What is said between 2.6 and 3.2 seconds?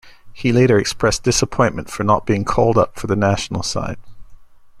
up for the